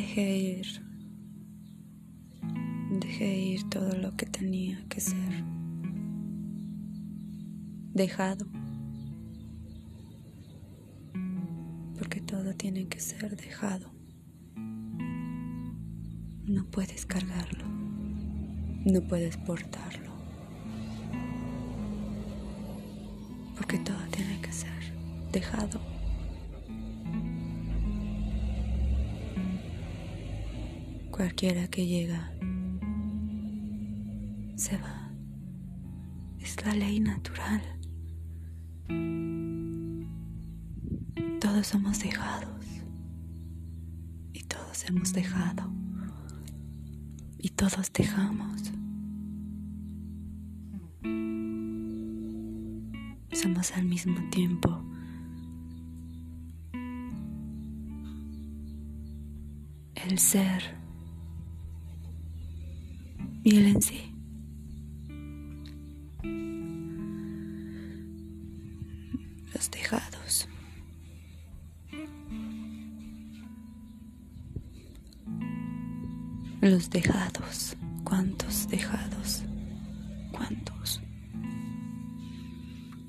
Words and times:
dejé 0.00 0.38
ir. 0.38 0.66
Dejé 3.00 3.38
ir 3.38 3.68
todo 3.68 3.92
lo 3.98 4.16
que 4.16 4.24
tenía 4.24 4.82
que 4.88 5.00
ser. 5.00 5.44
Dejado. 7.92 8.46
Porque 11.98 12.22
todo 12.22 12.54
tiene 12.54 12.88
que 12.88 12.98
ser 12.98 13.36
dejado. 13.36 13.92
No 16.46 16.64
puedes 16.70 17.04
cargarlo. 17.04 17.66
No 18.86 19.02
puedes 19.06 19.36
portarlo. 19.36 20.12
Porque 23.54 23.78
todo 23.80 24.02
tiene 24.10 24.40
que 24.40 24.52
ser 24.52 24.82
dejado. 25.30 25.89
Cualquiera 31.20 31.68
que 31.68 31.86
llega 31.86 32.32
se 34.56 34.78
va. 34.78 35.10
Es 36.38 36.64
la 36.64 36.72
ley 36.72 36.98
natural. 36.98 37.60
Todos 41.38 41.66
somos 41.66 42.00
dejados. 42.00 42.64
Y 44.32 44.44
todos 44.44 44.82
hemos 44.88 45.12
dejado. 45.12 45.70
Y 47.36 47.50
todos 47.50 47.92
dejamos. 47.92 48.72
Somos 53.30 53.72
al 53.72 53.84
mismo 53.84 54.26
tiempo 54.30 54.82
el 59.94 60.18
ser 60.18 60.79
Los 69.54 69.70
dejados. 69.70 70.48
Los 76.60 76.90
dejados. 76.90 77.76
¿Cuántos 78.04 78.68
dejados? 78.68 79.42
¿Cuántos? 80.32 81.00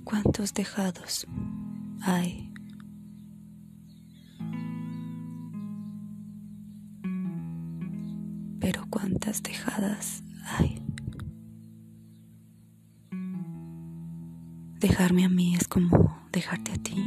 ¿Cuántos 0.06 0.54
dejados 0.54 1.28
hay? 2.02 2.51
Cuántas 9.02 9.42
dejadas 9.42 10.22
hay. 10.46 10.80
Dejarme 14.80 15.26
a 15.26 15.30
mí 15.30 15.56
es 15.56 15.68
como 15.68 16.20
dejarte 16.32 16.72
a 16.72 16.76
ti. 16.76 17.04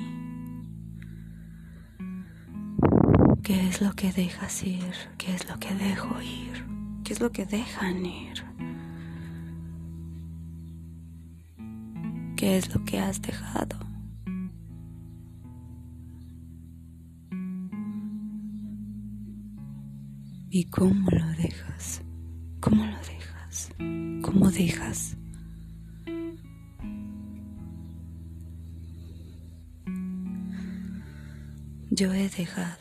¿Qué 3.44 3.68
es 3.68 3.80
lo 3.80 3.92
que 3.92 4.10
dejas 4.12 4.64
ir? 4.64 4.92
¿Qué 5.18 5.34
es 5.34 5.48
lo 5.48 5.56
que 5.58 5.72
dejo 5.74 6.20
ir? 6.20 6.66
¿Qué 7.04 7.12
es 7.12 7.20
lo 7.20 7.30
que 7.30 7.46
dejan 7.46 8.04
ir? 8.04 8.44
¿Qué 12.36 12.56
es 12.56 12.74
lo 12.74 12.84
que 12.84 12.98
has 12.98 13.22
dejado? 13.22 13.93
¿Y 20.56 20.66
cómo 20.66 21.10
lo 21.10 21.26
dejas? 21.30 22.00
¿Cómo 22.60 22.84
lo 22.84 22.96
dejas? 22.98 23.72
¿Cómo 24.22 24.52
dejas? 24.52 25.16
Yo 31.90 32.14
he 32.14 32.28
dejado. 32.28 32.78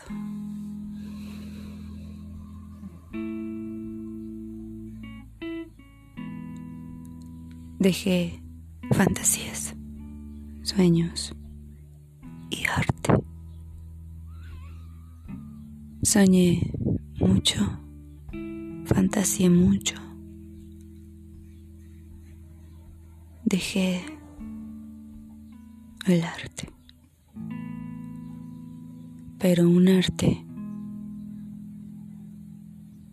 Dejé 7.80 8.40
fantasías, 8.92 9.74
sueños 10.62 11.36
y 12.52 12.66
arte. 12.68 13.14
Soñé 16.04 16.73
mucho, 17.26 17.62
fantaseé 18.86 19.50
mucho. 19.50 19.96
Dejé 23.46 24.04
el 26.06 26.24
arte, 26.24 26.70
pero 29.40 29.70
un 29.70 29.88
arte 29.88 30.46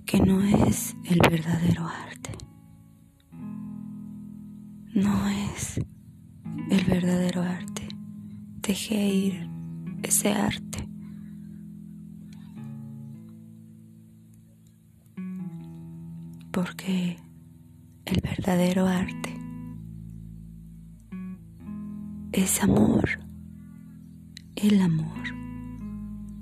que 0.06 0.18
no 0.18 0.42
es 0.42 0.96
el 1.04 1.20
verdadero 1.30 1.86
arte. 1.86 2.30
No 4.94 5.28
es 5.28 5.80
el 6.70 6.84
verdadero 6.84 7.42
arte. 7.42 7.86
Dejé 8.60 9.08
ir 9.08 9.48
ese 10.02 10.32
arte 10.32 10.69
porque 16.62 17.16
el 18.04 18.20
verdadero 18.20 18.86
arte 18.86 19.34
es 22.32 22.62
amor. 22.62 23.08
El 24.56 24.82
amor 24.82 25.24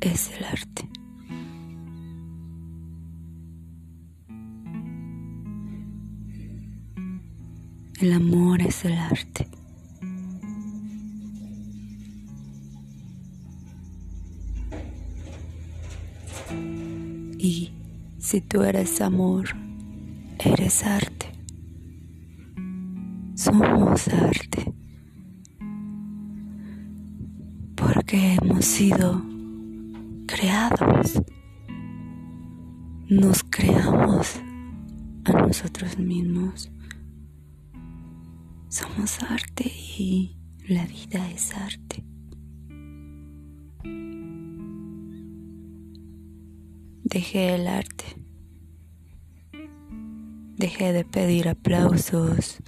es 0.01 0.33
el 0.37 0.45
arte. 0.45 0.89
El 8.01 8.13
amor 8.13 8.61
es 8.61 8.85
el 8.85 8.99
arte. 8.99 9.47
Y 17.39 17.71
si 18.19 18.41
tú 18.41 18.65
eres 18.65 19.01
amor, 19.01 19.68
Eres 20.69 20.85
arte. 20.85 21.33
Somos 23.35 24.07
arte. 24.09 24.75
Porque 27.75 28.35
hemos 28.35 28.67
sido 28.67 29.23
creados. 30.27 31.23
Nos 33.09 33.45
creamos 33.45 34.43
a 35.25 35.33
nosotros 35.33 35.99
mismos. 35.99 36.71
Somos 38.69 39.23
arte 39.23 39.73
y 39.99 40.37
la 40.69 40.85
vida 40.85 41.31
es 41.31 41.55
arte. 41.55 42.05
Dejé 47.05 47.55
el 47.55 47.69
arte 47.69 48.28
Dejé 50.59 50.93
de 50.93 51.05
pedir 51.05 51.49
aplausos, 51.49 52.61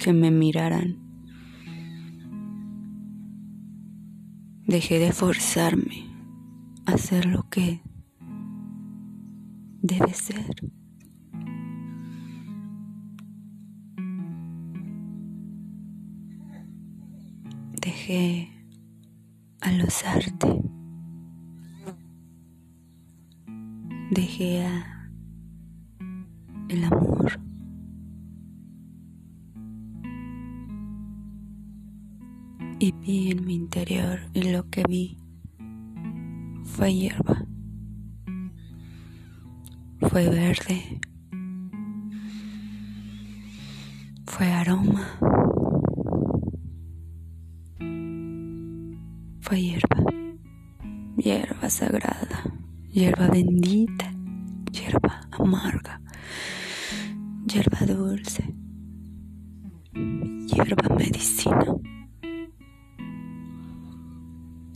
que 0.00 0.12
me 0.12 0.32
miraran. 0.32 0.98
Dejé 4.66 4.98
de 4.98 5.12
forzarme 5.12 6.10
a 6.86 6.94
hacer 6.94 7.26
lo 7.26 7.48
que 7.48 7.82
debe 9.80 10.12
ser. 10.12 10.56
Dejé 17.80 18.48
a 19.60 19.70
los 19.70 20.04
artes. 20.04 20.56
Dejé 24.10 24.66
a 24.66 24.91
el 26.72 26.84
amor. 26.84 27.40
Y 32.78 32.92
vi 32.92 33.30
en 33.30 33.44
mi 33.44 33.54
interior 33.54 34.20
y 34.32 34.50
lo 34.50 34.68
que 34.70 34.84
vi. 34.88 35.18
Fue 36.64 36.94
hierba, 36.94 37.44
fue 40.00 40.28
verde, 40.30 41.00
fue 44.26 44.46
aroma, 44.46 45.06
fue 49.40 49.60
hierba, 49.60 50.04
hierba 51.18 51.68
sagrada, 51.68 52.42
hierba 52.90 53.28
bendita, 53.28 54.10
hierba 54.72 55.20
amarga, 55.32 55.81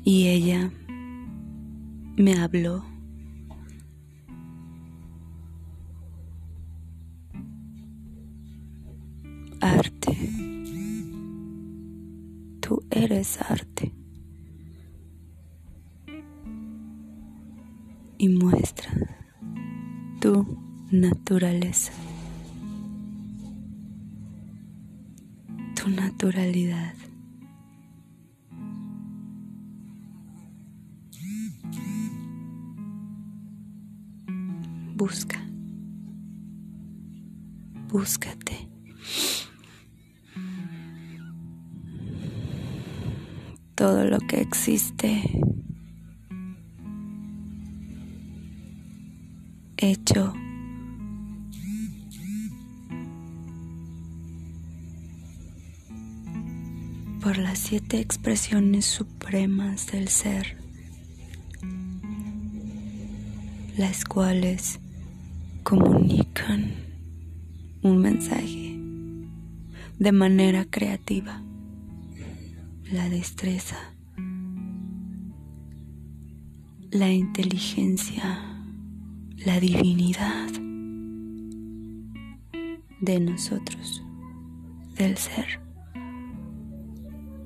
Y 0.05 0.29
ella 0.29 0.71
me 2.17 2.39
habló. 2.39 2.85
Arte. 9.61 10.17
Tú 12.61 12.83
eres 12.91 13.41
arte. 13.43 13.93
Y 18.19 18.29
muestra 18.29 18.91
tu 20.21 20.59
naturaleza. 20.91 21.93
Tu 25.87 25.93
naturalidad. 25.93 26.95
busca. 34.97 35.41
Búscate. 37.89 38.69
Todo 43.77 44.07
lo 44.07 44.19
que 44.19 44.41
existe 44.41 45.23
hecho 49.77 50.35
por 57.27 57.39
las 57.39 57.59
siete 57.59 57.99
expresiones 57.99 58.85
supremas 58.85 59.89
del 59.89 60.07
ser, 60.07 60.57
las 63.77 64.05
cuales 64.05 64.79
comunican 65.65 66.71
un 67.83 67.99
mensaje 67.99 68.79
de 69.99 70.13
manera 70.13 70.67
creativa. 70.67 71.43
La 72.93 73.09
destreza, 73.09 73.93
la 76.93 77.11
inteligencia, 77.11 78.39
la 79.39 79.59
divinidad 79.59 80.47
de 83.01 83.19
nosotros, 83.19 84.05
del 84.97 85.17
ser, 85.17 85.66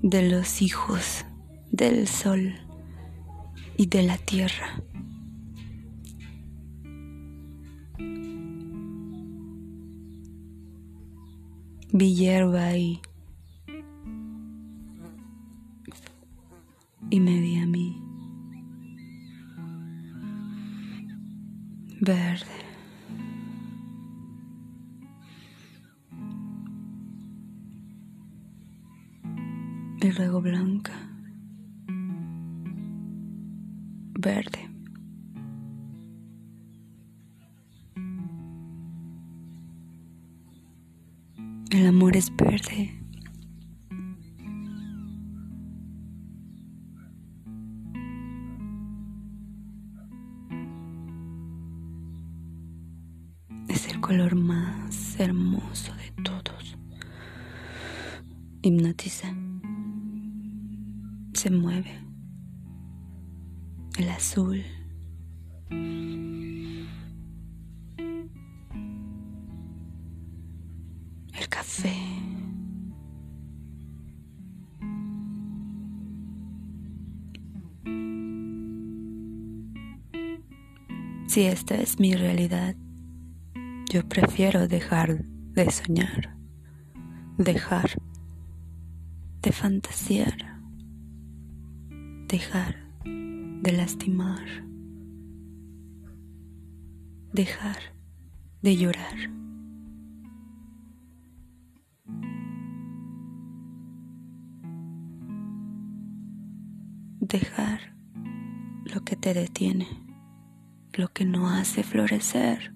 de 0.03 0.29
los 0.29 0.63
hijos 0.63 1.25
del 1.71 2.09
sol 2.09 2.55
y 3.77 3.87
de 3.87 4.03
la 4.03 4.19
tierra. 4.19 4.83
vi 11.93 12.15
hierba 12.15 12.77
y, 12.77 13.01
y 17.11 17.21
me 17.21 17.41
vi 17.41 17.59
a 17.59 17.67
mí 17.67 18.01
verde. 22.01 22.70
Y 30.03 30.13
luego 30.13 30.41
blanca, 30.41 30.95
verde. 34.19 34.71
El 41.71 41.87
amor 41.87 42.17
es 42.17 42.35
verde. 42.35 42.99
Es 53.69 53.87
el 53.89 54.01
color 54.01 54.35
más 54.35 55.21
hermoso 55.21 55.93
de 55.95 56.23
todos. 56.23 56.79
Hipnotiza. 58.63 59.50
Se 61.41 61.51
mueve. 61.51 61.99
El 63.97 64.11
azul. 64.11 64.63
Si 81.27 81.45
esta 81.45 81.77
es 81.77 81.99
mi 81.99 82.15
realidad, 82.17 82.77
yo 83.91 84.07
prefiero 84.07 84.69
dejar 84.69 85.25
de 85.25 85.71
soñar, 85.71 86.37
dejar 87.39 87.93
de 89.41 89.53
fantasear, 89.53 90.50
dejar 92.31 92.77
de 93.05 93.73
lastimar, 93.73 94.47
dejar 97.33 97.79
de 98.63 98.77
llorar. 98.77 99.17
Dejar 107.21 107.95
lo 108.85 109.05
que 109.05 109.17
te 109.17 109.35
detiene 109.35 109.87
lo 110.95 111.09
que 111.09 111.25
no 111.25 111.49
hace 111.49 111.83
florecer. 111.83 112.73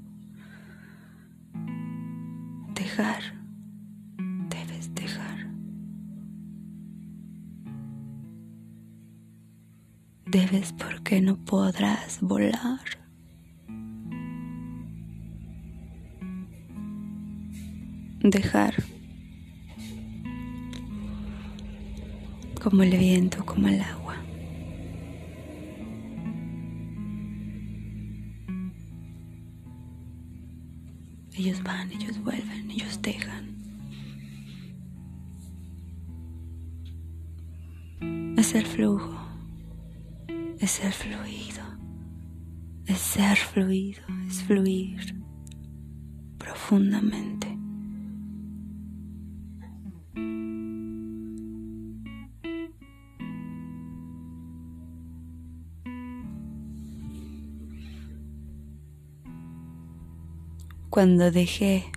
Dejar, 2.74 3.43
Debes 10.34 10.72
porque 10.72 11.20
no 11.20 11.36
podrás 11.36 12.20
volar. 12.20 12.80
Dejar 18.18 18.74
como 22.60 22.82
el 22.82 22.98
viento, 22.98 23.46
como 23.46 23.68
el 23.68 23.80
agua. 23.80 24.16
Ellos 31.36 31.62
van, 31.62 31.92
ellos 31.92 32.20
vuelven, 32.24 32.72
ellos 32.72 33.00
dejan. 33.00 33.54
Es 38.36 38.52
el 38.56 38.66
flujo, 38.66 39.23
es 40.64 40.82
el 40.82 40.94
fluido, 40.94 41.62
es 42.86 42.98
ser 42.98 43.36
fluido, 43.36 44.00
es 44.26 44.42
fluir 44.44 45.22
profundamente. 46.38 47.58
cuando 60.88 61.32
dejé 61.32 61.90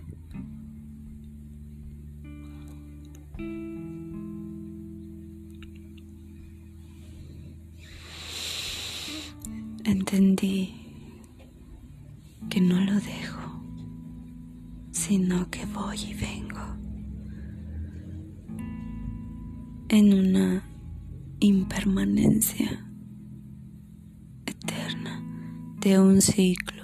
de 25.88 26.00
un 26.02 26.22
ciclo 26.22 26.84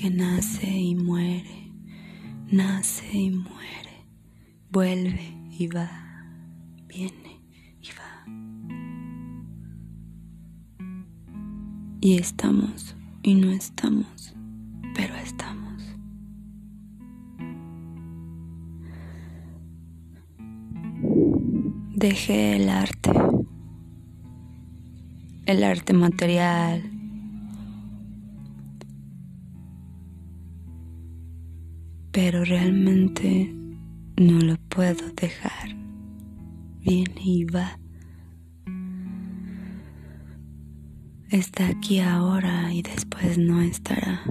que 0.00 0.08
nace 0.10 0.70
y 0.70 0.94
muere, 0.94 1.70
nace 2.50 3.04
y 3.12 3.28
muere, 3.28 4.06
vuelve 4.70 5.36
y 5.50 5.66
va, 5.66 5.90
viene 6.88 7.42
y 7.82 7.88
va. 7.98 8.24
Y 12.00 12.16
estamos 12.16 12.96
y 13.22 13.34
no 13.34 13.50
estamos, 13.50 14.34
pero 14.94 15.14
estamos. 15.16 15.82
Dejé 21.96 22.56
el 22.56 22.70
arte, 22.70 23.10
el 25.44 25.64
arte 25.64 25.92
material, 25.92 26.95
pero 32.16 32.42
realmente 32.46 33.54
no 34.16 34.40
lo 34.40 34.56
puedo 34.70 35.06
dejar. 35.20 35.76
Viene 36.80 37.20
y 37.22 37.44
va. 37.44 37.78
Está 41.28 41.68
aquí 41.68 42.00
ahora 42.00 42.72
y 42.72 42.80
después 42.80 43.36
no 43.36 43.60
estará. 43.60 44.22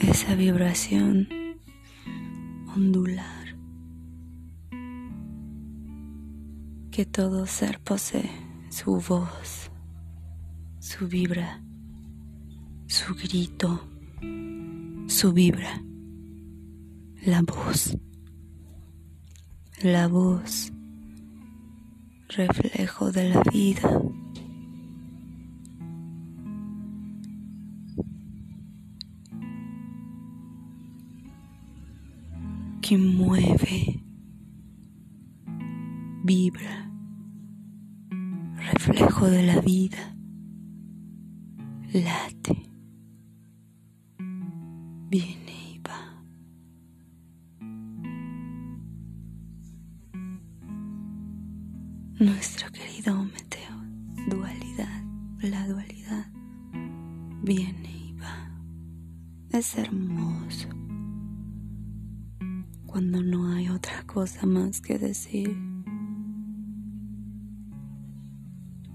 Esa 0.00 0.34
vibración 0.34 1.28
ondular 2.76 3.56
que 6.90 7.06
todo 7.06 7.46
ser 7.46 7.80
posee 7.80 8.30
su 8.68 9.00
voz, 9.08 9.70
su 10.78 11.08
vibra, 11.08 11.62
su 12.86 13.14
grito, 13.14 13.88
su 15.06 15.32
vibra, 15.32 15.82
la 17.24 17.40
voz, 17.40 17.96
la 19.82 20.08
voz, 20.08 20.72
reflejo 22.28 23.10
de 23.12 23.30
la 23.30 23.42
vida. 23.50 24.00
que 32.82 32.98
mueve, 32.98 34.04
vibra. 36.22 36.90
Reflejo 38.56 39.30
de 39.30 39.42
la 39.42 39.60
vida, 39.62 40.14
late, 41.94 42.73
cosa 64.24 64.46
más 64.46 64.80
que 64.80 64.98
decir. 64.98 65.54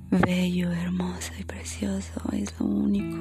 bello, 0.09 0.71
hermoso 0.71 1.31
y 1.39 1.43
precioso 1.43 2.19
es 2.31 2.59
lo 2.59 2.65
único. 2.65 3.17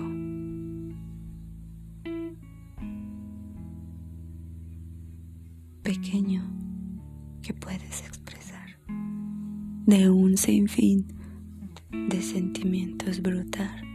pequeño 5.82 6.42
que 7.42 7.52
puedes 7.52 8.00
expresar 8.06 8.78
de 9.84 10.08
un 10.08 10.38
sinfín 10.38 11.06
de 11.90 12.22
sentimientos 12.22 13.20
brutal. 13.20 13.87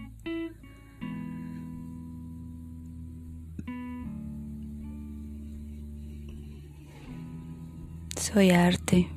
Soy 8.24 8.52
arte. 8.52 9.10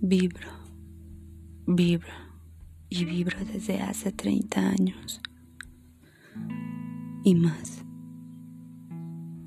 Vibro, 0.00 0.48
vibro 1.66 2.12
y 2.88 3.04
vibro 3.04 3.44
desde 3.44 3.82
hace 3.82 4.12
30 4.12 4.60
años 4.60 5.20
y 7.24 7.34
más. 7.34 7.84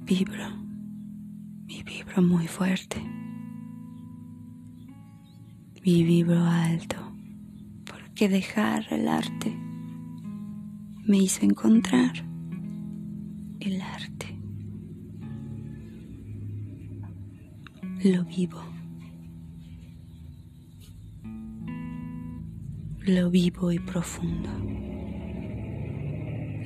Vibro 0.04 0.50
y 1.70 1.84
vibro 1.84 2.22
muy 2.22 2.48
fuerte 2.50 3.02
y 5.82 6.04
vibro 6.04 6.44
alto 6.44 6.98
porque 7.86 8.28
dejar 8.28 8.86
el 8.92 9.08
arte 9.08 9.58
me 11.06 11.20
hizo 11.20 11.46
encontrar 11.46 12.31
el 13.72 13.82
arte. 13.82 14.38
Lo 18.04 18.24
vivo. 18.26 18.62
lo 23.06 23.32
vivo 23.32 23.72
y 23.72 23.80
profundo, 23.80 24.50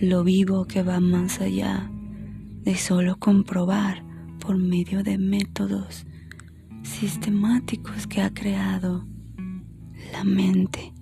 lo 0.02 0.24
vivo 0.26 0.66
que 0.66 0.84
va 0.84 1.00
más 1.00 1.40
allá 1.40 1.90
de 2.64 2.76
solo 2.76 3.18
comprobar 3.18 4.04
por 4.40 4.58
medio 4.58 5.02
de 5.02 5.18
métodos 5.18 6.06
sistemáticos 6.84 8.06
que 8.08 8.22
ha 8.22 8.34
creado 8.34 9.08
la 10.12 10.26
mente, 10.26 10.94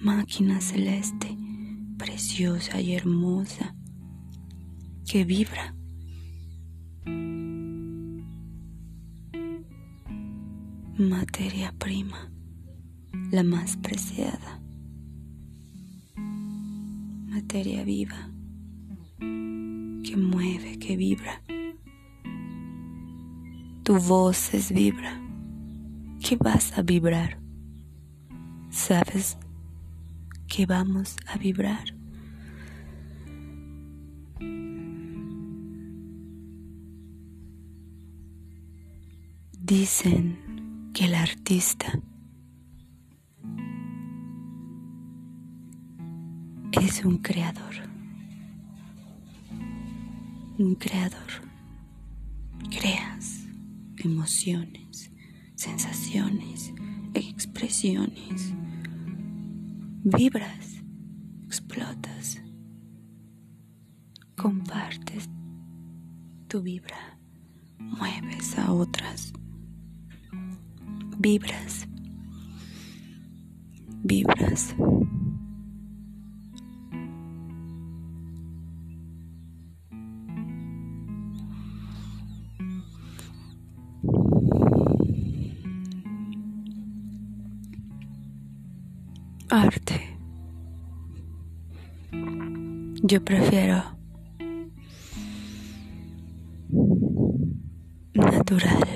máquina 0.00 0.60
celeste, 0.60 1.36
preciosa 1.96 2.80
y 2.80 2.94
hermosa, 2.94 3.76
que 5.10 5.24
vibra. 5.24 5.74
Materia 10.96 11.74
prima 11.76 12.30
la 13.32 13.42
más 13.42 13.76
preciada, 13.76 14.62
materia 17.26 17.82
viva 17.82 18.30
que 19.18 20.16
mueve, 20.16 20.78
que 20.78 20.96
vibra. 20.96 21.42
Tu 23.82 23.98
voz 23.98 24.54
es 24.54 24.70
vibra. 24.70 25.20
¿Qué 26.20 26.36
vas 26.36 26.78
a 26.78 26.82
vibrar? 26.82 27.40
¿Sabes 28.70 29.36
que 30.46 30.66
vamos 30.66 31.16
a 31.26 31.36
vibrar? 31.36 31.99
Dicen 39.70 40.90
que 40.92 41.04
el 41.04 41.14
artista 41.14 41.86
es 46.72 47.04
un 47.04 47.18
creador. 47.18 47.74
Un 50.58 50.74
creador. 50.74 51.30
Creas 52.68 53.46
emociones, 53.98 55.12
sensaciones, 55.54 56.72
expresiones. 57.14 58.52
Vibras, 60.02 60.82
explotas. 61.46 62.42
Compartes 64.34 65.30
tu 66.48 66.60
vibra. 66.60 67.20
Mueves 67.78 68.58
a 68.58 68.72
otras. 68.72 69.32
Vibras. 71.22 71.86
Vibras. 74.02 74.74
arte. 89.50 90.16
Yo 93.02 93.22
prefiero 93.24 93.82
natural. 98.14 98.89